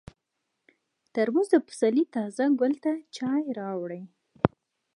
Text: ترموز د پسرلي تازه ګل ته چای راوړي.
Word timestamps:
ترموز 1.13 1.47
د 1.51 1.55
پسرلي 1.67 2.05
تازه 2.15 2.45
ګل 2.59 2.73
ته 2.83 2.91
چای 3.15 3.43
راوړي. 3.59 4.03